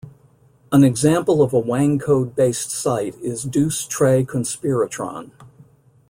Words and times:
An 0.71 0.83
example 0.83 1.43
of 1.43 1.53
a 1.53 1.61
Wangcode-based 1.61 2.71
site 2.71 3.13
is 3.21 3.43
"Deuce 3.43 3.85
Tre- 3.85 4.23
Conspiratron". 4.25 5.29